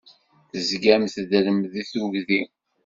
[0.51, 2.41] Tezgam teddrem deg tuggdi.